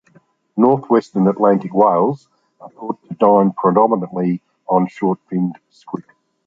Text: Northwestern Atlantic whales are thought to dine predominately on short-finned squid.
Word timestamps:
Northwestern 0.57 1.27
Atlantic 1.27 1.75
whales 1.75 2.27
are 2.59 2.69
thought 2.71 2.99
to 3.07 3.13
dine 3.13 3.51
predominately 3.51 4.41
on 4.67 4.87
short-finned 4.87 5.59
squid. 5.69 6.05